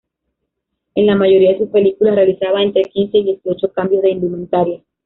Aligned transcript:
En 0.95 1.05
la 1.05 1.13
mayoría 1.15 1.51
de 1.51 1.59
sus 1.59 1.69
películas 1.69 2.15
realizaba 2.15 2.63
entre 2.63 2.81
quince 2.85 3.19
y 3.19 3.23
dieciocho 3.23 3.71
cambios 3.71 4.01
de 4.01 4.09
indumentaria. 4.09 4.81